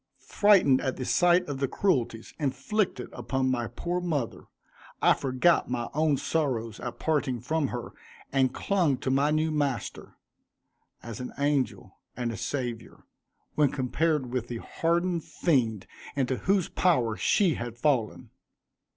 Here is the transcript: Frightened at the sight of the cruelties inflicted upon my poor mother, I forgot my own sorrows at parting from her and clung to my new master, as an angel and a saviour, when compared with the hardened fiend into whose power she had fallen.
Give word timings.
Frightened 0.25 0.81
at 0.81 0.95
the 0.95 1.05
sight 1.05 1.47
of 1.47 1.59
the 1.59 1.67
cruelties 1.67 2.33
inflicted 2.39 3.09
upon 3.13 3.51
my 3.51 3.67
poor 3.67 4.01
mother, 4.01 4.47
I 4.99 5.13
forgot 5.13 5.69
my 5.69 5.89
own 5.93 6.17
sorrows 6.17 6.79
at 6.79 6.97
parting 6.97 7.39
from 7.39 7.67
her 7.67 7.91
and 8.33 8.51
clung 8.51 8.97
to 8.97 9.11
my 9.11 9.29
new 9.29 9.51
master, 9.51 10.17
as 11.03 11.19
an 11.19 11.33
angel 11.37 11.99
and 12.17 12.31
a 12.31 12.35
saviour, 12.37 13.05
when 13.53 13.69
compared 13.71 14.31
with 14.31 14.47
the 14.47 14.57
hardened 14.57 15.23
fiend 15.23 15.85
into 16.15 16.37
whose 16.37 16.67
power 16.67 17.15
she 17.15 17.53
had 17.53 17.77
fallen. 17.77 18.31